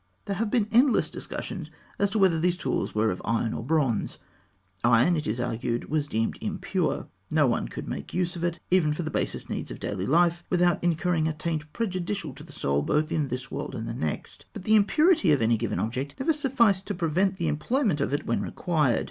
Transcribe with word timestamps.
There 0.25 0.37
have 0.37 0.49
been 0.49 0.67
endless 0.71 1.11
discussions 1.11 1.69
as 1.99 2.09
to 2.09 2.17
whether 2.17 2.39
these 2.39 2.57
tools 2.57 2.95
were 2.95 3.11
of 3.11 3.21
iron 3.23 3.53
or 3.53 3.59
of 3.59 3.67
bronze. 3.67 4.17
Iron, 4.83 5.15
it 5.15 5.27
is 5.27 5.39
argued, 5.39 5.91
was 5.91 6.07
deemed 6.07 6.39
impure. 6.41 7.07
No 7.29 7.45
one 7.45 7.67
could 7.67 7.87
make 7.87 8.11
use 8.11 8.35
of 8.35 8.43
it, 8.43 8.59
even 8.71 8.93
for 8.95 9.03
the 9.03 9.11
basest 9.11 9.47
needs 9.47 9.69
of 9.69 9.79
daily 9.79 10.07
life, 10.07 10.43
without 10.49 10.83
incurring 10.83 11.27
a 11.27 11.33
taint 11.33 11.71
prejudicial 11.71 12.33
to 12.33 12.43
the 12.43 12.51
soul 12.51 12.81
both 12.81 13.11
in 13.11 13.27
this 13.27 13.51
world 13.51 13.75
and 13.75 13.87
the 13.87 13.93
next. 13.93 14.47
But 14.53 14.63
the 14.63 14.73
impurity 14.75 15.31
of 15.33 15.41
any 15.43 15.55
given 15.55 15.77
object 15.77 16.15
never 16.19 16.33
sufficed 16.33 16.87
to 16.87 16.95
prevent 16.95 17.37
the 17.37 17.47
employment 17.47 18.01
of 18.01 18.11
it 18.11 18.25
when 18.25 18.41
required. 18.41 18.99